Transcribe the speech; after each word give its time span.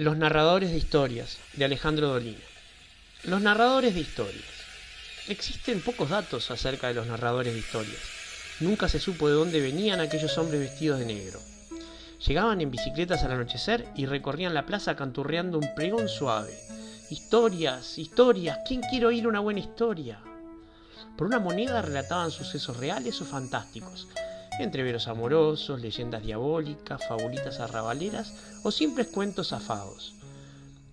Los 0.00 0.16
narradores 0.16 0.70
de 0.70 0.78
historias 0.78 1.36
de 1.52 1.66
Alejandro 1.66 2.08
Dolina. 2.08 2.40
Los 3.24 3.42
narradores 3.42 3.92
de 3.92 4.00
historias. 4.00 4.46
Existen 5.28 5.82
pocos 5.82 6.08
datos 6.08 6.50
acerca 6.50 6.88
de 6.88 6.94
los 6.94 7.06
narradores 7.06 7.52
de 7.52 7.58
historias. 7.58 8.00
Nunca 8.60 8.88
se 8.88 8.98
supo 8.98 9.28
de 9.28 9.34
dónde 9.34 9.60
venían 9.60 10.00
aquellos 10.00 10.38
hombres 10.38 10.58
vestidos 10.58 11.00
de 11.00 11.04
negro. 11.04 11.38
Llegaban 12.26 12.62
en 12.62 12.70
bicicletas 12.70 13.24
al 13.24 13.32
anochecer 13.32 13.88
y 13.94 14.06
recorrían 14.06 14.54
la 14.54 14.64
plaza 14.64 14.96
canturreando 14.96 15.58
un 15.58 15.74
pregón 15.74 16.08
suave. 16.08 16.58
Historias, 17.10 17.98
historias, 17.98 18.60
¿quién 18.66 18.80
quiere 18.80 19.04
oír 19.04 19.28
una 19.28 19.40
buena 19.40 19.60
historia? 19.60 20.18
Por 21.18 21.26
una 21.26 21.40
moneda 21.40 21.82
relataban 21.82 22.30
sucesos 22.30 22.78
reales 22.78 23.20
o 23.20 23.26
fantásticos, 23.26 24.08
entreveros 24.60 25.08
amorosos, 25.08 25.80
leyendas 25.80 26.22
diabólicas, 26.22 27.06
fabulitas 27.06 27.60
arrabaleras 27.60 28.32
o 28.62 28.70
simples 28.70 29.08
cuentos 29.08 29.52
afados. 29.52 30.14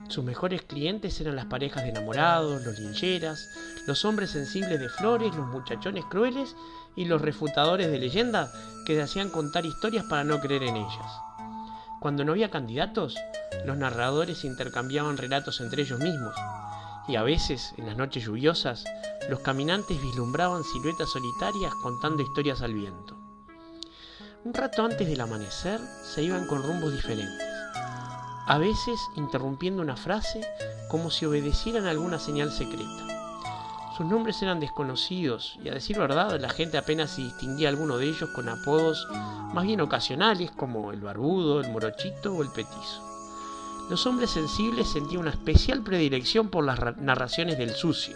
Sus 0.07 0.23
mejores 0.23 0.62
clientes 0.62 1.20
eran 1.20 1.35
las 1.35 1.45
parejas 1.45 1.84
de 1.84 1.90
enamorados, 1.90 2.63
los 2.63 2.80
lincheras, 2.80 3.49
los 3.87 4.05
hombres 4.05 4.32
sensibles 4.32 4.79
de 4.79 4.87
flores, 4.90 5.35
los 5.35 5.48
muchachones 5.48 6.05
crueles 6.05 6.55
y 6.96 7.05
los 7.05 7.21
refutadores 7.21 7.91
de 7.91 7.99
leyenda 7.99 8.51
que 8.85 8.96
se 8.96 9.01
hacían 9.01 9.29
contar 9.29 9.65
historias 9.65 10.05
para 10.05 10.24
no 10.24 10.40
creer 10.40 10.63
en 10.63 10.77
ellas. 10.77 11.21
Cuando 11.99 12.24
no 12.24 12.31
había 12.31 12.49
candidatos, 12.49 13.18
los 13.65 13.77
narradores 13.77 14.46
intercambiaban 14.46 15.18
relatos 15.18 15.59
entre 15.59 15.81
ellos 15.81 15.99
mismos, 15.99 16.35
y 17.07 17.15
a 17.15 17.24
veces, 17.24 17.74
en 17.77 17.85
las 17.87 17.98
noches 17.98 18.24
lluviosas, 18.24 18.85
los 19.29 19.40
caminantes 19.40 20.02
vislumbraban 20.02 20.63
siluetas 20.63 21.09
solitarias 21.09 21.74
contando 21.81 22.24
historias 22.24 22.62
al 22.62 22.74
viento. 22.74 23.16
Un 24.43 24.54
rato 24.54 24.84
antes 24.84 25.07
del 25.07 25.20
amanecer 25.20 25.82
se 26.04 26.24
iban 26.24 26.46
con 26.48 26.63
rumbos 26.63 26.93
diferentes, 26.93 27.46
a 28.48 28.57
veces 28.57 28.99
interrumpiendo 29.16 29.82
una 29.82 29.98
frase 29.98 30.41
como 30.90 31.10
si 31.10 31.26
obedecieran 31.26 31.85
alguna 31.85 32.20
señal 32.20 32.52
secreta. 32.52 33.05
Sus 33.98 34.05
nombres 34.05 34.41
eran 34.41 34.60
desconocidos 34.60 35.58
y 35.63 35.70
a 35.70 35.74
decir 35.74 35.98
verdad 35.98 36.40
la 36.40 36.49
gente 36.49 36.77
apenas 36.77 37.12
si 37.12 37.24
distinguía 37.24 37.70
alguno 37.70 37.98
de 37.98 38.05
ellos 38.05 38.30
con 38.30 38.48
apodos 38.48 39.08
más 39.54 39.65
bien 39.65 39.82
ocasionales 39.82 40.52
como 40.52 40.91
el 40.91 41.02
barbudo, 41.02 41.60
el 41.60 41.71
morochito 41.71 42.34
o 42.34 42.43
el 42.43 42.52
petizo. 42.52 43.04
Los 43.90 44.05
hombres 44.05 44.30
sensibles 44.30 44.88
sentían 44.88 45.21
una 45.21 45.32
especial 45.32 45.82
predilección 45.82 46.49
por 46.49 46.63
las 46.63 46.98
narraciones 46.98 47.58
del 47.58 47.74
sucio, 47.74 48.15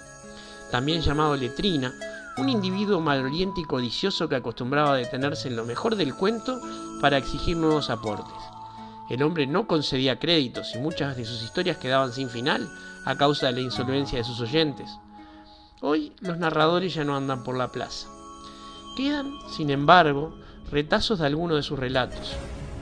también 0.69 1.01
llamado 1.01 1.35
letrina, 1.35 1.93
un 2.37 2.49
individuo 2.49 2.99
maloriente 2.99 3.61
y 3.61 3.65
codicioso 3.65 4.29
que 4.29 4.35
acostumbraba 4.35 4.93
a 4.93 4.97
detenerse 4.97 5.47
en 5.47 5.55
lo 5.55 5.65
mejor 5.65 5.95
del 5.95 6.15
cuento 6.15 6.59
para 7.01 7.17
exigir 7.17 7.57
nuevos 7.57 7.89
aportes. 7.89 8.33
El 9.09 9.23
hombre 9.23 9.45
no 9.45 9.67
concedía 9.67 10.19
créditos 10.19 10.73
y 10.73 10.77
muchas 10.77 11.17
de 11.17 11.25
sus 11.25 11.43
historias 11.43 11.77
quedaban 11.77 12.13
sin 12.13 12.29
final 12.29 12.69
a 13.05 13.15
causa 13.17 13.47
de 13.47 13.53
la 13.53 13.59
insolvencia 13.59 14.17
de 14.17 14.23
sus 14.23 14.39
oyentes. 14.39 14.89
Hoy 15.81 16.13
los 16.21 16.37
narradores 16.37 16.93
ya 16.93 17.03
no 17.03 17.17
andan 17.17 17.43
por 17.43 17.57
la 17.57 17.71
plaza. 17.71 18.07
Quedan, 18.95 19.33
sin 19.49 19.69
embargo, 19.69 20.33
retazos 20.71 21.19
de 21.19 21.25
algunos 21.25 21.57
de 21.57 21.63
sus 21.63 21.77
relatos. 21.77 22.33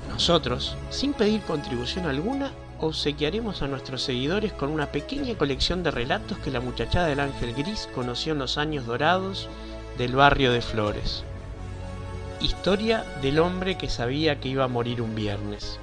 Nosotros, 0.09 0.75
sin 0.89 1.13
pedir 1.13 1.41
contribución 1.41 2.05
alguna, 2.05 2.51
obsequiaremos 2.79 3.61
a 3.61 3.67
nuestros 3.67 4.01
seguidores 4.01 4.53
con 4.53 4.69
una 4.69 4.91
pequeña 4.91 5.35
colección 5.35 5.83
de 5.83 5.91
relatos 5.91 6.37
que 6.39 6.51
la 6.51 6.61
muchachada 6.61 7.07
del 7.07 7.19
Ángel 7.19 7.53
Gris 7.53 7.89
conoció 7.93 8.33
en 8.33 8.39
los 8.39 8.57
años 8.57 8.85
dorados 8.85 9.47
del 9.97 10.15
barrio 10.15 10.51
de 10.51 10.61
Flores. 10.61 11.23
Historia 12.41 13.03
del 13.21 13.39
hombre 13.39 13.77
que 13.77 13.89
sabía 13.89 14.39
que 14.39 14.49
iba 14.49 14.63
a 14.63 14.69
morir 14.69 15.01
un 15.01 15.13
viernes. 15.15 15.79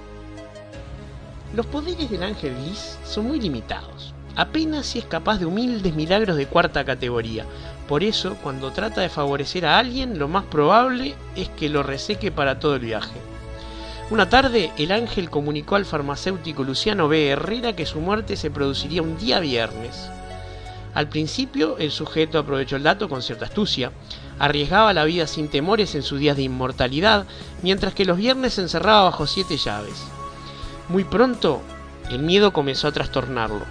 Los 1.54 1.66
poderes 1.66 2.10
del 2.10 2.22
Ángel 2.22 2.54
Gris 2.62 2.98
son 3.04 3.26
muy 3.26 3.40
limitados 3.40 4.14
apenas 4.36 4.86
si 4.86 4.98
es 5.00 5.06
capaz 5.06 5.38
de 5.38 5.46
humildes 5.46 5.94
milagros 5.94 6.36
de 6.36 6.46
cuarta 6.46 6.84
categoría. 6.84 7.44
Por 7.88 8.04
eso, 8.04 8.36
cuando 8.42 8.70
trata 8.70 9.00
de 9.00 9.08
favorecer 9.08 9.64
a 9.66 9.78
alguien, 9.78 10.18
lo 10.18 10.28
más 10.28 10.44
probable 10.44 11.14
es 11.34 11.48
que 11.48 11.68
lo 11.68 11.82
reseque 11.82 12.30
para 12.30 12.60
todo 12.60 12.76
el 12.76 12.82
viaje. 12.82 13.18
Una 14.10 14.28
tarde, 14.28 14.72
el 14.78 14.92
ángel 14.92 15.30
comunicó 15.30 15.76
al 15.76 15.84
farmacéutico 15.84 16.62
Luciano 16.62 17.08
B. 17.08 17.28
Herrera 17.28 17.74
que 17.74 17.86
su 17.86 18.00
muerte 18.00 18.36
se 18.36 18.50
produciría 18.50 19.02
un 19.02 19.18
día 19.18 19.40
viernes. 19.40 20.08
Al 20.94 21.08
principio, 21.08 21.76
el 21.78 21.90
sujeto 21.90 22.38
aprovechó 22.38 22.76
el 22.76 22.84
dato 22.84 23.08
con 23.08 23.22
cierta 23.22 23.46
astucia, 23.46 23.92
arriesgaba 24.38 24.94
la 24.94 25.04
vida 25.04 25.26
sin 25.26 25.48
temores 25.48 25.94
en 25.94 26.02
sus 26.02 26.20
días 26.20 26.36
de 26.36 26.44
inmortalidad, 26.44 27.26
mientras 27.62 27.94
que 27.94 28.04
los 28.04 28.16
viernes 28.16 28.54
se 28.54 28.62
encerraba 28.62 29.04
bajo 29.04 29.26
siete 29.26 29.56
llaves. 29.56 30.04
Muy 30.88 31.04
pronto, 31.04 31.60
el 32.10 32.20
miedo 32.20 32.52
comenzó 32.52 32.88
a 32.88 32.92
trastornarlo 32.92 33.64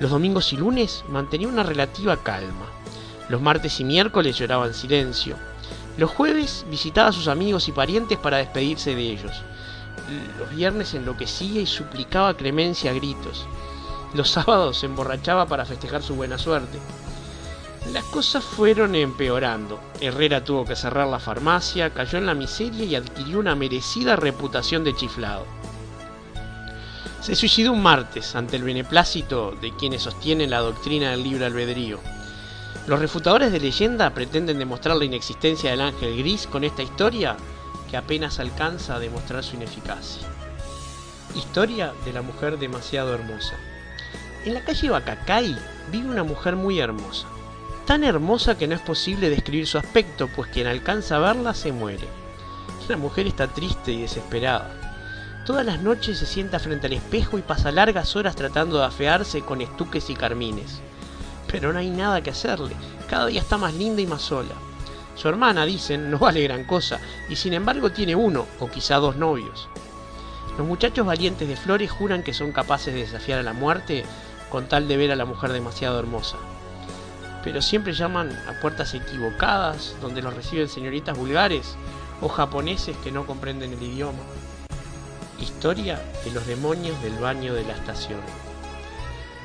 los 0.00 0.10
domingos 0.10 0.50
y 0.54 0.56
lunes 0.56 1.04
mantenía 1.08 1.46
una 1.46 1.62
relativa 1.62 2.16
calma. 2.16 2.64
Los 3.28 3.42
martes 3.42 3.78
y 3.80 3.84
miércoles 3.84 4.36
lloraba 4.38 4.66
en 4.66 4.72
silencio. 4.72 5.36
Los 5.98 6.10
jueves 6.10 6.64
visitaba 6.70 7.10
a 7.10 7.12
sus 7.12 7.28
amigos 7.28 7.68
y 7.68 7.72
parientes 7.72 8.16
para 8.16 8.38
despedirse 8.38 8.94
de 8.94 9.02
ellos. 9.02 9.42
Los 10.38 10.50
viernes 10.50 10.94
enloquecía 10.94 11.60
y 11.60 11.66
suplicaba 11.66 12.34
clemencia 12.34 12.90
a 12.90 12.94
gritos. 12.94 13.46
Los 14.12 14.30
sábados 14.30 14.78
se 14.78 14.86
emborrachaba 14.86 15.46
para 15.46 15.64
festejar 15.64 16.02
su 16.02 16.16
buena 16.16 16.36
suerte. 16.36 16.78
Las 17.92 18.04
cosas 18.04 18.44
fueron 18.44 18.94
empeorando. 18.94 19.80
Herrera 20.00 20.44
tuvo 20.44 20.64
que 20.64 20.76
cerrar 20.76 21.08
la 21.08 21.18
farmacia, 21.18 21.90
cayó 21.90 22.18
en 22.18 22.26
la 22.26 22.34
miseria 22.34 22.84
y 22.84 22.94
adquirió 22.94 23.38
una 23.38 23.54
merecida 23.54 24.16
reputación 24.16 24.84
de 24.84 24.94
chiflado. 24.94 25.44
Se 27.20 27.34
suicidó 27.34 27.72
un 27.72 27.82
martes 27.82 28.34
ante 28.34 28.56
el 28.56 28.64
beneplácito 28.64 29.52
de 29.60 29.74
quienes 29.76 30.02
sostienen 30.02 30.50
la 30.50 30.60
doctrina 30.60 31.10
del 31.10 31.22
libre 31.22 31.44
albedrío. 31.46 32.00
Los 32.86 32.98
refutadores 32.98 33.52
de 33.52 33.60
leyenda 33.60 34.10
pretenden 34.10 34.58
demostrar 34.58 34.96
la 34.96 35.04
inexistencia 35.04 35.70
del 35.70 35.82
ángel 35.82 36.16
gris 36.16 36.46
con 36.46 36.64
esta 36.64 36.82
historia 36.82 37.36
que 37.90 37.96
apenas 37.96 38.38
alcanza 38.38 38.94
a 38.94 38.98
demostrar 39.00 39.42
su 39.42 39.56
ineficacia. 39.56 40.26
Historia 41.34 41.92
de 42.04 42.12
la 42.12 42.22
mujer 42.22 42.58
demasiado 42.58 43.12
hermosa. 43.12 43.56
En 44.44 44.54
la 44.54 44.62
calle 44.62 44.90
Bacacay 44.90 45.56
vive 45.90 46.08
una 46.08 46.24
mujer 46.24 46.56
muy 46.56 46.78
hermosa. 46.78 47.26
Tan 47.86 48.04
hermosa 48.04 48.56
que 48.56 48.68
no 48.68 48.74
es 48.74 48.80
posible 48.80 49.28
describir 49.28 49.66
su 49.66 49.78
aspecto, 49.78 50.28
pues 50.34 50.50
quien 50.50 50.66
alcanza 50.66 51.16
a 51.16 51.18
verla 51.18 51.52
se 51.54 51.72
muere. 51.72 52.06
La 52.88 52.96
mujer 52.96 53.26
está 53.26 53.48
triste 53.48 53.92
y 53.92 54.02
desesperada. 54.02 54.70
Todas 55.44 55.66
las 55.66 55.80
noches 55.80 56.18
se 56.18 56.26
sienta 56.26 56.58
frente 56.58 56.86
al 56.86 56.92
espejo 56.92 57.38
y 57.38 57.42
pasa 57.42 57.72
largas 57.72 58.14
horas 58.14 58.36
tratando 58.36 58.78
de 58.78 58.84
afearse 58.84 59.42
con 59.42 59.60
estuques 59.60 60.10
y 60.10 60.14
carmines. 60.14 60.80
Pero 61.50 61.72
no 61.72 61.78
hay 61.78 61.90
nada 61.90 62.22
que 62.22 62.30
hacerle, 62.30 62.74
cada 63.08 63.26
día 63.26 63.40
está 63.40 63.58
más 63.58 63.74
linda 63.74 64.00
y 64.00 64.06
más 64.06 64.22
sola. 64.22 64.54
Su 65.14 65.28
hermana, 65.28 65.64
dicen, 65.66 66.10
no 66.10 66.18
vale 66.18 66.42
gran 66.42 66.64
cosa, 66.64 66.98
y 67.28 67.36
sin 67.36 67.52
embargo 67.52 67.92
tiene 67.92 68.14
uno, 68.14 68.46
o 68.58 68.68
quizá 68.68 68.96
dos 68.96 69.16
novios. 69.16 69.68
Los 70.56 70.66
muchachos 70.66 71.06
valientes 71.06 71.48
de 71.48 71.56
Flores 71.56 71.90
juran 71.90 72.22
que 72.22 72.34
son 72.34 72.52
capaces 72.52 72.92
de 72.92 73.00
desafiar 73.00 73.38
a 73.38 73.42
la 73.42 73.52
muerte 73.52 74.04
con 74.50 74.66
tal 74.66 74.88
de 74.88 74.96
ver 74.96 75.12
a 75.12 75.16
la 75.16 75.24
mujer 75.24 75.52
demasiado 75.52 75.98
hermosa. 75.98 76.36
Pero 77.42 77.62
siempre 77.62 77.94
llaman 77.94 78.30
a 78.48 78.60
puertas 78.60 78.92
equivocadas, 78.92 79.94
donde 80.02 80.20
los 80.20 80.34
reciben 80.34 80.68
señoritas 80.68 81.16
vulgares 81.16 81.76
o 82.20 82.28
japoneses 82.28 82.96
que 82.98 83.12
no 83.12 83.26
comprenden 83.26 83.72
el 83.72 83.82
idioma. 83.82 84.18
Historia 85.40 86.02
de 86.24 86.32
los 86.32 86.46
demonios 86.46 87.00
del 87.02 87.14
baño 87.14 87.54
de 87.54 87.64
la 87.64 87.72
estación. 87.72 88.20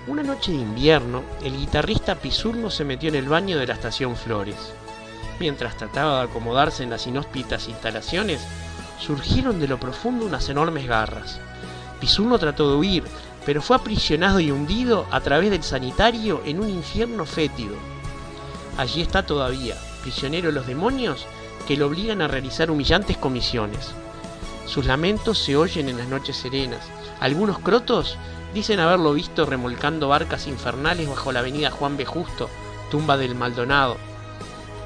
Una 0.07 0.23
noche 0.23 0.51
de 0.51 0.57
invierno, 0.57 1.23
el 1.41 1.55
guitarrista 1.57 2.15
Pisurno 2.15 2.69
se 2.69 2.83
metió 2.83 3.09
en 3.09 3.15
el 3.15 3.29
baño 3.29 3.57
de 3.57 3.67
la 3.67 3.73
estación 3.73 4.15
Flores. 4.15 4.73
Mientras 5.39 5.77
trataba 5.77 6.19
de 6.19 6.23
acomodarse 6.25 6.83
en 6.83 6.89
las 6.89 7.07
inhóspitas 7.07 7.67
instalaciones, 7.67 8.41
surgieron 8.99 9.59
de 9.59 9.67
lo 9.67 9.79
profundo 9.79 10.25
unas 10.25 10.47
enormes 10.49 10.87
garras. 10.87 11.39
Pisurno 11.99 12.39
trató 12.39 12.69
de 12.69 12.77
huir, 12.77 13.03
pero 13.45 13.61
fue 13.61 13.75
aprisionado 13.75 14.39
y 14.39 14.51
hundido 14.51 15.05
a 15.11 15.21
través 15.21 15.51
del 15.51 15.63
sanitario 15.63 16.41
en 16.45 16.59
un 16.59 16.69
infierno 16.69 17.25
fétido. 17.25 17.75
Allí 18.77 19.01
está 19.01 19.25
todavía, 19.25 19.75
prisionero 20.01 20.47
de 20.47 20.53
los 20.53 20.67
demonios 20.67 21.25
que 21.67 21.77
lo 21.77 21.87
obligan 21.87 22.21
a 22.21 22.27
realizar 22.27 22.71
humillantes 22.71 23.17
comisiones. 23.17 23.91
Sus 24.65 24.85
lamentos 24.85 25.37
se 25.37 25.55
oyen 25.55 25.89
en 25.89 25.97
las 25.97 26.07
noches 26.07 26.37
serenas. 26.37 26.81
Algunos 27.19 27.59
crotos 27.59 28.17
Dicen 28.55 28.79
haberlo 28.79 29.11
visto 29.11 29.45
remolcando 29.45 30.07
barcas 30.07 30.47
infernales 30.47 31.09
bajo 31.09 31.33
la 31.33 31.39
avenida 31.41 31.71
Juan 31.71 31.97
B. 31.97 32.05
Justo, 32.05 32.49
tumba 32.89 33.17
del 33.17 33.35
Maldonado. 33.35 33.97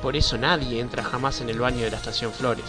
Por 0.01 0.15
eso 0.15 0.37
nadie 0.37 0.79
entra 0.79 1.03
jamás 1.03 1.41
en 1.41 1.49
el 1.49 1.59
baño 1.59 1.83
de 1.83 1.91
la 1.91 1.97
estación 1.97 2.31
Flores. 2.31 2.65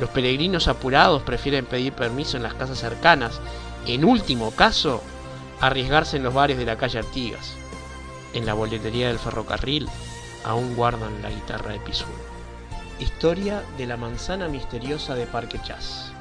Los 0.00 0.10
peregrinos 0.10 0.68
apurados 0.68 1.22
prefieren 1.22 1.66
pedir 1.66 1.92
permiso 1.92 2.36
en 2.36 2.44
las 2.44 2.54
casas 2.54 2.78
cercanas, 2.78 3.40
en 3.86 4.04
último 4.04 4.52
caso, 4.52 5.02
arriesgarse 5.60 6.16
en 6.16 6.22
los 6.22 6.34
bares 6.34 6.56
de 6.56 6.64
la 6.64 6.76
calle 6.76 7.00
Artigas. 7.00 7.54
En 8.32 8.46
la 8.46 8.54
boletería 8.54 9.08
del 9.08 9.18
ferrocarril 9.18 9.88
aún 10.44 10.76
guardan 10.76 11.20
la 11.22 11.30
guitarra 11.30 11.72
de 11.72 11.80
Pizuno. 11.80 12.12
Historia 13.00 13.62
de 13.76 13.86
la 13.86 13.96
manzana 13.96 14.48
misteriosa 14.48 15.14
de 15.14 15.26
Parque 15.26 15.60
Chas. 15.64 16.12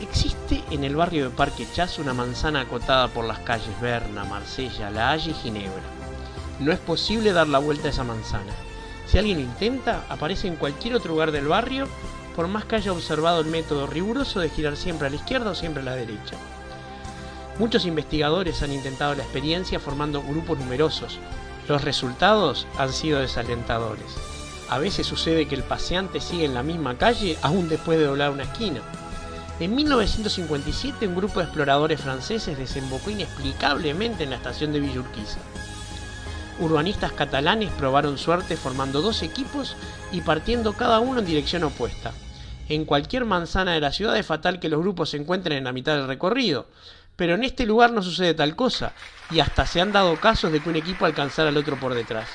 Existe 0.00 0.62
en 0.70 0.84
el 0.84 0.94
barrio 0.94 1.24
de 1.24 1.36
Parque 1.36 1.66
Chas 1.74 1.98
una 1.98 2.12
manzana 2.14 2.62
acotada 2.62 3.08
por 3.08 3.24
las 3.24 3.38
calles 3.40 3.80
Berna, 3.80 4.24
Marsella, 4.24 4.90
La 4.90 5.10
Haye 5.10 5.30
y 5.30 5.34
Ginebra. 5.34 5.82
No 6.60 6.72
es 6.72 6.78
posible 6.78 7.32
dar 7.32 7.48
la 7.48 7.58
vuelta 7.58 7.88
a 7.88 7.90
esa 7.90 8.04
manzana. 8.04 8.52
Si 9.16 9.20
alguien 9.20 9.40
intenta, 9.40 10.04
aparece 10.10 10.46
en 10.46 10.56
cualquier 10.56 10.94
otro 10.94 11.12
lugar 11.12 11.32
del 11.32 11.48
barrio, 11.48 11.88
por 12.34 12.48
más 12.48 12.66
que 12.66 12.76
haya 12.76 12.92
observado 12.92 13.40
el 13.40 13.46
método 13.46 13.86
riguroso 13.86 14.40
de 14.40 14.50
girar 14.50 14.76
siempre 14.76 15.06
a 15.06 15.10
la 15.10 15.16
izquierda 15.16 15.52
o 15.52 15.54
siempre 15.54 15.80
a 15.80 15.86
la 15.86 15.94
derecha. 15.94 16.36
Muchos 17.58 17.86
investigadores 17.86 18.60
han 18.60 18.72
intentado 18.72 19.14
la 19.14 19.22
experiencia 19.22 19.80
formando 19.80 20.22
grupos 20.22 20.58
numerosos. 20.58 21.18
Los 21.66 21.82
resultados 21.82 22.66
han 22.76 22.92
sido 22.92 23.20
desalentadores. 23.20 24.04
A 24.68 24.76
veces 24.76 25.06
sucede 25.06 25.48
que 25.48 25.54
el 25.54 25.62
paseante 25.62 26.20
sigue 26.20 26.44
en 26.44 26.52
la 26.52 26.62
misma 26.62 26.98
calle 26.98 27.38
aún 27.40 27.70
después 27.70 27.98
de 27.98 28.04
doblar 28.04 28.32
una 28.32 28.42
esquina. 28.42 28.82
En 29.60 29.74
1957 29.74 31.08
un 31.08 31.16
grupo 31.16 31.40
de 31.40 31.46
exploradores 31.46 32.02
franceses 32.02 32.58
desembocó 32.58 33.08
inexplicablemente 33.08 34.24
en 34.24 34.30
la 34.30 34.36
estación 34.36 34.74
de 34.74 34.80
Villurquiza. 34.80 35.38
Urbanistas 36.58 37.12
catalanes 37.12 37.70
probaron 37.72 38.16
suerte 38.16 38.56
formando 38.56 39.02
dos 39.02 39.22
equipos 39.22 39.76
y 40.10 40.22
partiendo 40.22 40.72
cada 40.72 41.00
uno 41.00 41.20
en 41.20 41.26
dirección 41.26 41.64
opuesta. 41.64 42.12
En 42.68 42.86
cualquier 42.86 43.26
manzana 43.26 43.74
de 43.74 43.80
la 43.80 43.92
ciudad 43.92 44.16
es 44.16 44.26
fatal 44.26 44.58
que 44.58 44.70
los 44.70 44.80
grupos 44.80 45.10
se 45.10 45.18
encuentren 45.18 45.58
en 45.58 45.64
la 45.64 45.72
mitad 45.72 45.94
del 45.94 46.06
recorrido, 46.06 46.66
pero 47.14 47.34
en 47.34 47.44
este 47.44 47.66
lugar 47.66 47.92
no 47.92 48.02
sucede 48.02 48.32
tal 48.32 48.56
cosa, 48.56 48.92
y 49.30 49.40
hasta 49.40 49.66
se 49.66 49.82
han 49.82 49.92
dado 49.92 50.16
casos 50.16 50.50
de 50.50 50.60
que 50.60 50.70
un 50.70 50.76
equipo 50.76 51.04
alcanzara 51.04 51.50
al 51.50 51.56
otro 51.58 51.78
por 51.78 51.94
detrás. 51.94 52.28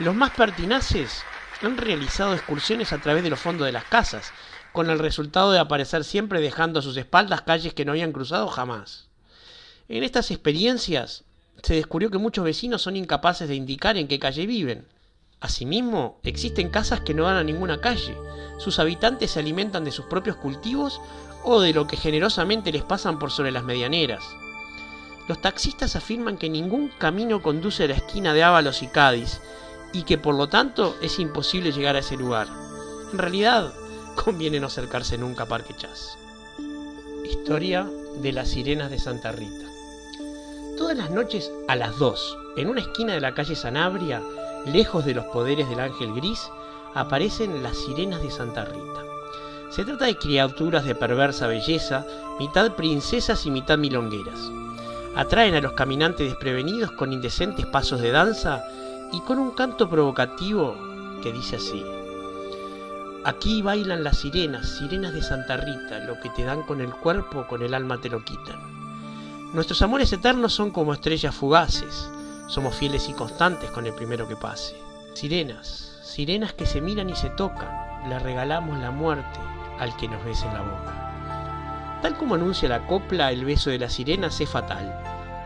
Los 0.00 0.14
más 0.16 0.30
pertinaces 0.30 1.22
han 1.62 1.76
realizado 1.76 2.34
excursiones 2.34 2.92
a 2.92 2.98
través 2.98 3.22
de 3.22 3.30
los 3.30 3.38
fondos 3.38 3.66
de 3.66 3.72
las 3.72 3.84
casas, 3.84 4.32
con 4.72 4.90
el 4.90 4.98
resultado 4.98 5.52
de 5.52 5.60
aparecer 5.60 6.02
siempre 6.02 6.40
dejando 6.40 6.80
a 6.80 6.82
sus 6.82 6.96
espaldas 6.96 7.42
calles 7.42 7.74
que 7.74 7.84
no 7.84 7.92
habían 7.92 8.10
cruzado 8.10 8.48
jamás. 8.48 9.08
En 9.88 10.02
estas 10.02 10.32
experiencias 10.32 11.22
se 11.62 11.74
descubrió 11.74 12.10
que 12.10 12.18
muchos 12.18 12.44
vecinos 12.44 12.82
son 12.82 12.96
incapaces 12.96 13.48
de 13.48 13.54
indicar 13.54 13.96
en 13.96 14.08
qué 14.08 14.18
calle 14.18 14.46
viven. 14.46 14.86
Asimismo, 15.40 16.18
existen 16.22 16.70
casas 16.70 17.00
que 17.00 17.14
no 17.14 17.24
dan 17.24 17.36
a 17.36 17.44
ninguna 17.44 17.80
calle. 17.80 18.16
Sus 18.58 18.78
habitantes 18.78 19.32
se 19.32 19.40
alimentan 19.40 19.84
de 19.84 19.92
sus 19.92 20.06
propios 20.06 20.36
cultivos 20.36 21.00
o 21.44 21.60
de 21.60 21.74
lo 21.74 21.86
que 21.86 21.96
generosamente 21.96 22.72
les 22.72 22.82
pasan 22.82 23.18
por 23.18 23.30
sobre 23.30 23.52
las 23.52 23.64
medianeras. 23.64 24.24
Los 25.28 25.40
taxistas 25.40 25.96
afirman 25.96 26.36
que 26.36 26.50
ningún 26.50 26.88
camino 26.88 27.42
conduce 27.42 27.84
a 27.84 27.88
la 27.88 27.94
esquina 27.94 28.34
de 28.34 28.42
Ábalos 28.42 28.82
y 28.82 28.88
Cádiz 28.88 29.40
y 29.92 30.02
que 30.02 30.18
por 30.18 30.34
lo 30.34 30.48
tanto 30.48 30.96
es 31.00 31.18
imposible 31.18 31.72
llegar 31.72 31.96
a 31.96 32.00
ese 32.00 32.16
lugar. 32.16 32.48
En 33.12 33.18
realidad, 33.18 33.72
conviene 34.24 34.60
no 34.60 34.66
acercarse 34.66 35.16
nunca 35.16 35.44
a 35.44 35.48
Parque 35.48 35.74
Chas. 35.76 36.18
Historia 37.24 37.88
de 38.20 38.32
las 38.32 38.48
sirenas 38.48 38.90
de 38.90 38.98
Santa 38.98 39.32
Rita. 39.32 39.73
Todas 40.76 40.96
las 40.96 41.10
noches 41.10 41.52
a 41.68 41.76
las 41.76 41.98
2, 42.00 42.38
en 42.56 42.68
una 42.68 42.80
esquina 42.80 43.12
de 43.12 43.20
la 43.20 43.32
calle 43.32 43.54
Sanabria, 43.54 44.20
lejos 44.66 45.04
de 45.04 45.14
los 45.14 45.24
poderes 45.26 45.68
del 45.68 45.78
ángel 45.78 46.12
gris, 46.12 46.50
aparecen 46.94 47.62
las 47.62 47.76
sirenas 47.76 48.20
de 48.20 48.30
Santa 48.32 48.64
Rita. 48.64 49.04
Se 49.70 49.84
trata 49.84 50.06
de 50.06 50.16
criaturas 50.16 50.84
de 50.84 50.96
perversa 50.96 51.46
belleza, 51.46 52.04
mitad 52.40 52.72
princesas 52.74 53.46
y 53.46 53.52
mitad 53.52 53.78
milongueras. 53.78 54.50
Atraen 55.14 55.54
a 55.54 55.60
los 55.60 55.74
caminantes 55.74 56.28
desprevenidos 56.28 56.90
con 56.90 57.12
indecentes 57.12 57.66
pasos 57.66 58.00
de 58.00 58.10
danza 58.10 58.64
y 59.12 59.20
con 59.20 59.38
un 59.38 59.52
canto 59.52 59.88
provocativo 59.88 60.76
que 61.22 61.32
dice 61.32 61.56
así. 61.56 61.84
Aquí 63.22 63.62
bailan 63.62 64.02
las 64.02 64.18
sirenas, 64.18 64.68
sirenas 64.78 65.14
de 65.14 65.22
Santa 65.22 65.56
Rita, 65.56 66.00
lo 66.00 66.18
que 66.18 66.30
te 66.30 66.42
dan 66.42 66.62
con 66.62 66.80
el 66.80 66.90
cuerpo, 66.90 67.46
con 67.46 67.62
el 67.62 67.74
alma 67.74 68.00
te 68.00 68.10
lo 68.10 68.24
quitan. 68.24 68.73
Nuestros 69.54 69.82
amores 69.82 70.12
eternos 70.12 70.52
son 70.52 70.72
como 70.72 70.92
estrellas 70.92 71.32
fugaces, 71.32 72.10
somos 72.48 72.74
fieles 72.74 73.08
y 73.08 73.12
constantes 73.12 73.70
con 73.70 73.86
el 73.86 73.94
primero 73.94 74.26
que 74.26 74.34
pase. 74.34 74.74
Sirenas, 75.14 76.00
sirenas 76.02 76.52
que 76.54 76.66
se 76.66 76.80
miran 76.80 77.08
y 77.08 77.14
se 77.14 77.30
tocan, 77.30 77.70
le 78.08 78.18
regalamos 78.18 78.76
la 78.80 78.90
muerte 78.90 79.38
al 79.78 79.96
que 79.96 80.08
nos 80.08 80.24
bese 80.24 80.44
en 80.48 80.54
la 80.54 80.62
boca. 80.62 82.00
Tal 82.02 82.16
como 82.18 82.34
anuncia 82.34 82.68
la 82.68 82.84
copla, 82.88 83.30
el 83.30 83.44
beso 83.44 83.70
de 83.70 83.78
las 83.78 83.92
sirenas 83.92 84.40
es 84.40 84.48
fatal, 84.48 84.92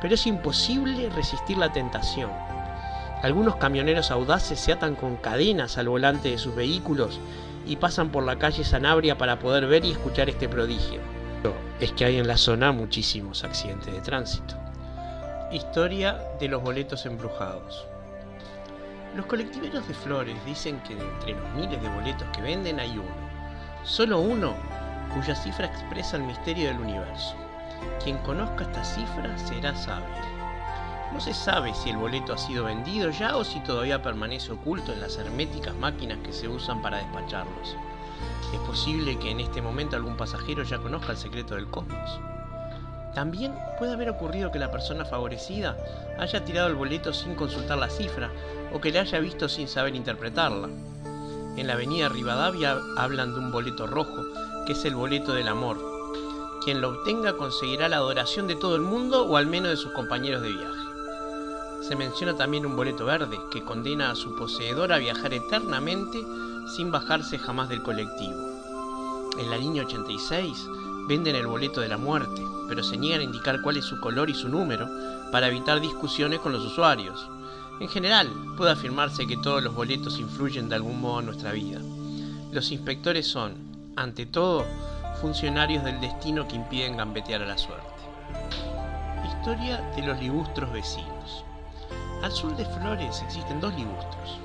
pero 0.01 0.15
es 0.15 0.27
imposible 0.27 1.11
resistir 1.11 1.59
la 1.59 1.71
tentación. 1.71 2.31
Algunos 3.23 3.57
camioneros 3.57 4.11
audaces 4.11 4.59
se 4.59 4.73
atan 4.73 4.95
con 4.95 5.17
cadenas 5.17 5.77
al 5.77 5.91
volante 5.91 6.31
de 6.31 6.39
sus 6.39 6.55
vehículos 6.55 7.21
y 7.67 7.77
pasan 7.77 8.09
por 8.09 8.25
la 8.25 8.39
calle 8.39 8.65
Sanabria 8.65 9.19
para 9.19 9.39
poder 9.39 9.67
ver 9.67 9.85
y 9.85 9.91
escuchar 9.91 10.31
este 10.31 10.49
prodigio. 10.49 11.18
Es 11.81 11.93
que 11.93 12.05
hay 12.05 12.19
en 12.19 12.27
la 12.27 12.37
zona 12.37 12.73
muchísimos 12.73 13.45
accidentes 13.45 13.95
de 13.95 14.01
tránsito. 14.01 14.55
Historia 15.53 16.19
de 16.41 16.49
los 16.49 16.61
boletos 16.61 17.07
embrujados. 17.07 17.87
Los 19.15 19.27
colectiveros 19.27 19.87
de 19.87 19.95
flores 19.95 20.37
dicen 20.45 20.81
que 20.81 20.97
de 20.97 21.05
entre 21.05 21.35
los 21.35 21.51
miles 21.55 21.81
de 21.81 21.89
boletos 21.89 22.27
que 22.35 22.43
venden 22.43 22.81
hay 22.81 22.99
uno, 22.99 23.29
solo 23.85 24.21
uno, 24.21 24.55
cuya 25.15 25.35
cifra 25.37 25.67
expresa 25.67 26.17
el 26.17 26.25
misterio 26.25 26.69
del 26.69 26.81
universo. 26.81 27.35
Quien 28.03 28.19
conozca 28.19 28.65
esta 28.65 28.85
cifra 28.85 29.39
será 29.39 29.75
sabio. 29.77 30.07
No 31.13 31.21
se 31.21 31.33
sabe 31.33 31.73
si 31.73 31.91
el 31.91 31.97
boleto 31.97 32.35
ha 32.35 32.39
sido 32.39 32.65
vendido 32.65 33.11
ya 33.11 33.37
o 33.37 33.45
si 33.45 33.61
todavía 33.61 34.03
permanece 34.03 34.53
oculto 34.53 34.93
en 34.93 35.01
las 35.01 35.17
herméticas 35.17 35.75
máquinas 35.77 36.19
que 36.19 36.33
se 36.33 36.49
usan 36.49 36.83
para 36.83 36.99
despacharlos. 36.99 37.77
Es 38.53 38.61
posible 38.61 39.19
que 39.19 39.31
en 39.31 39.41
este 39.41 39.61
momento 39.61 39.97
algún 39.97 40.17
pasajero 40.17 40.63
ya 40.63 40.79
conozca 40.79 41.13
el 41.13 41.19
secreto 41.19 41.55
del 41.55 41.69
cosmos. 41.69 42.21
También 43.15 43.55
puede 43.79 43.93
haber 43.93 44.11
ocurrido 44.11 44.53
que 44.53 44.59
la 44.59 44.71
persona 44.71 45.05
favorecida 45.05 45.77
haya 46.19 46.45
tirado 46.45 46.69
el 46.69 46.75
boleto 46.75 47.13
sin 47.13 47.35
consultar 47.35 47.79
la 47.79 47.91
cifra 47.91 48.31
o 48.73 48.81
que 48.81 48.93
le 48.93 49.01
haya 49.01 49.19
visto 49.19 49.49
sin 49.49 49.69
saber 49.69 49.97
interpretarla. 49.97 50.69
En 51.57 51.67
la 51.67 51.73
avenida 51.73 52.09
Rivadavia 52.09 52.79
hablan 52.97 53.35
de 53.35 53.41
un 53.41 53.51
boleto 53.51 53.87
rojo, 53.87 54.23
que 54.67 54.73
es 54.73 54.85
el 54.85 54.95
boleto 54.95 55.33
del 55.33 55.49
amor. 55.49 55.79
Quien 56.63 56.81
lo 56.81 56.91
obtenga 56.91 57.37
conseguirá 57.37 57.89
la 57.89 57.97
adoración 57.97 58.47
de 58.47 58.55
todo 58.55 58.77
el 58.77 58.83
mundo 58.83 59.27
o 59.27 59.37
al 59.37 59.47
menos 59.47 59.71
de 59.71 59.77
sus 59.77 59.93
compañeros 59.93 60.43
de 60.43 60.53
viaje. 60.53 60.89
Se 61.83 61.97
menciona 61.97 62.37
también 62.37 62.67
un 62.67 62.77
boleto 62.77 63.05
verde, 63.05 63.41
que 63.51 63.65
condena 63.65 64.11
a 64.11 64.15
su 64.15 64.37
poseedor 64.37 64.93
a 64.93 64.99
viajar 64.99 65.35
eternamente 65.35 66.19
sin 66.77 66.91
bajarse 66.91 67.39
jamás 67.39 67.69
del 67.69 67.83
colectivo. 67.83 68.37
En 69.39 69.51
la 69.51 69.57
línea 69.57 69.85
86 69.85 70.67
venden 71.09 71.37
el 71.37 71.47
boleto 71.47 71.81
de 71.81 71.89
la 71.89 71.97
muerte, 71.97 72.43
pero 72.69 72.83
se 72.83 72.97
niegan 72.97 73.21
a 73.21 73.25
indicar 73.25 73.63
cuál 73.63 73.77
es 73.77 73.85
su 73.85 74.01
color 74.01 74.29
y 74.29 74.35
su 74.35 74.49
número 74.49 74.89
para 75.33 75.49
evitar 75.49 75.81
discusiones 75.81 76.41
con 76.41 76.53
los 76.53 76.65
usuarios. 76.65 77.29
En 77.81 77.89
general, 77.89 78.29
puede 78.57 78.73
afirmarse 78.73 79.27
que 79.27 79.37
todos 79.37 79.63
los 79.63 79.75
boletos 79.75 80.19
influyen 80.19 80.69
de 80.69 80.75
algún 80.75 81.01
modo 81.01 81.21
en 81.21 81.27
nuestra 81.27 81.53
vida. 81.53 81.81
Los 82.51 82.73
inspectores 82.73 83.27
son, 83.27 83.55
ante 83.97 84.27
todo, 84.27 84.67
funcionarios 85.21 85.85
del 85.85 86.01
destino 86.01 86.47
que 86.49 86.57
impiden 86.57 86.97
gambetear 86.97 87.43
a 87.43 87.47
la 87.47 87.59
suerte. 87.59 87.87
Historia 89.27 89.81
de 89.95 90.03
los 90.03 90.19
ligustros 90.19 90.73
vecinos. 90.73 91.45
Al 92.23 92.33
sur 92.33 92.57
de 92.57 92.65
Flores 92.65 93.23
existen 93.23 93.61
dos 93.61 93.73
ligustros. 93.75 94.39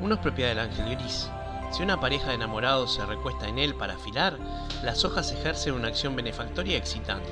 Uno 0.00 0.14
es 0.14 0.20
propiedad 0.20 0.50
del 0.50 0.60
ángel 0.60 0.96
gris. 0.96 1.28
Si 1.70 1.82
una 1.82 2.00
pareja 2.00 2.28
de 2.28 2.34
enamorados 2.34 2.94
se 2.94 3.06
recuesta 3.06 3.48
en 3.48 3.58
él 3.58 3.74
para 3.74 3.94
afilar, 3.94 4.36
las 4.82 5.04
hojas 5.04 5.32
ejercen 5.32 5.74
una 5.74 5.88
acción 5.88 6.16
benefactoria 6.16 6.76
excitante. 6.76 7.30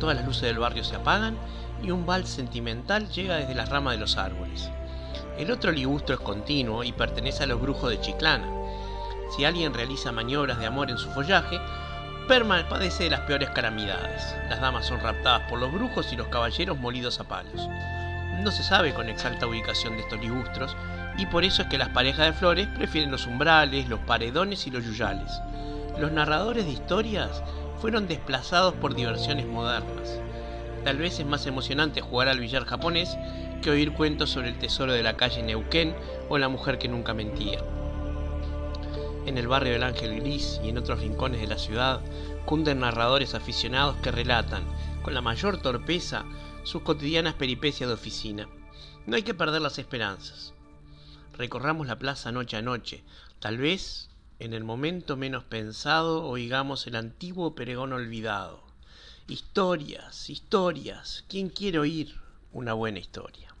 Todas 0.00 0.16
las 0.16 0.24
luces 0.24 0.42
del 0.42 0.58
barrio 0.58 0.82
se 0.82 0.96
apagan 0.96 1.36
y 1.82 1.90
un 1.90 2.06
vals 2.06 2.28
sentimental 2.28 3.08
llega 3.10 3.36
desde 3.36 3.54
las 3.54 3.68
ramas 3.68 3.94
de 3.94 4.00
los 4.00 4.16
árboles. 4.16 4.70
El 5.38 5.50
otro 5.50 5.72
ligustro 5.72 6.14
es 6.14 6.20
continuo 6.20 6.84
y 6.84 6.92
pertenece 6.92 7.42
a 7.42 7.46
los 7.46 7.60
brujos 7.60 7.90
de 7.90 8.00
Chiclana. 8.00 8.48
Si 9.36 9.44
alguien 9.44 9.74
realiza 9.74 10.12
maniobras 10.12 10.58
de 10.58 10.66
amor 10.66 10.90
en 10.90 10.98
su 10.98 11.10
follaje, 11.10 11.58
Perma 12.28 12.66
padece 12.70 13.04
de 13.04 13.10
las 13.10 13.20
peores 13.20 13.50
calamidades. 13.50 14.34
Las 14.48 14.58
damas 14.58 14.86
son 14.86 15.00
raptadas 15.00 15.42
por 15.50 15.58
los 15.58 15.70
brujos 15.70 16.10
y 16.10 16.16
los 16.16 16.28
caballeros 16.28 16.78
molidos 16.78 17.20
a 17.20 17.24
palos. 17.24 17.68
No 18.42 18.50
se 18.50 18.62
sabe 18.62 18.92
con 18.92 19.08
exacta 19.08 19.46
ubicación 19.46 19.94
de 19.94 20.02
estos 20.02 20.20
ligustros 20.20 20.76
y 21.16 21.26
por 21.26 21.44
eso 21.44 21.62
es 21.62 21.68
que 21.68 21.78
las 21.78 21.90
parejas 21.90 22.26
de 22.26 22.32
flores 22.32 22.66
prefieren 22.68 23.10
los 23.10 23.26
umbrales, 23.26 23.88
los 23.88 24.00
paredones 24.00 24.66
y 24.66 24.70
los 24.70 24.84
yuyales. 24.84 25.40
Los 25.98 26.12
narradores 26.12 26.64
de 26.64 26.72
historias 26.72 27.42
fueron 27.80 28.08
desplazados 28.08 28.74
por 28.74 28.94
diversiones 28.94 29.46
modernas. 29.46 30.18
Tal 30.84 30.98
vez 30.98 31.18
es 31.18 31.26
más 31.26 31.46
emocionante 31.46 32.00
jugar 32.00 32.28
al 32.28 32.40
billar 32.40 32.64
japonés 32.64 33.16
que 33.62 33.70
oír 33.70 33.92
cuentos 33.92 34.30
sobre 34.30 34.48
el 34.48 34.58
tesoro 34.58 34.92
de 34.92 35.02
la 35.02 35.16
calle 35.16 35.42
Neuquén 35.42 35.94
o 36.28 36.36
la 36.36 36.48
mujer 36.48 36.78
que 36.78 36.88
nunca 36.88 37.14
mentía. 37.14 37.60
En 39.24 39.38
el 39.38 39.48
barrio 39.48 39.72
del 39.72 39.84
Ángel 39.84 40.20
Gris 40.20 40.60
y 40.62 40.68
en 40.68 40.76
otros 40.76 41.00
rincones 41.00 41.40
de 41.40 41.46
la 41.46 41.56
ciudad 41.56 42.00
cunden 42.44 42.80
narradores 42.80 43.34
aficionados 43.34 43.96
que 44.02 44.10
relatan, 44.10 44.64
con 45.02 45.14
la 45.14 45.22
mayor 45.22 45.62
torpeza, 45.62 46.24
sus 46.64 46.82
cotidianas 46.82 47.34
peripecias 47.34 47.88
de 47.88 47.94
oficina. 47.94 48.48
No 49.06 49.16
hay 49.16 49.22
que 49.22 49.34
perder 49.34 49.62
las 49.62 49.78
esperanzas. 49.78 50.54
Recorramos 51.34 51.86
la 51.86 51.98
plaza 51.98 52.32
noche 52.32 52.56
a 52.56 52.62
noche, 52.62 53.04
tal 53.38 53.58
vez 53.58 54.08
en 54.38 54.52
el 54.52 54.64
momento 54.64 55.16
menos 55.16 55.44
pensado 55.44 56.24
oigamos 56.24 56.86
el 56.86 56.96
antiguo 56.96 57.54
pregón 57.54 57.92
olvidado. 57.92 58.64
Historias, 59.28 60.28
historias, 60.28 61.24
¿quién 61.28 61.48
quiere 61.48 61.78
oír 61.78 62.20
una 62.52 62.72
buena 62.72 62.98
historia? 62.98 63.53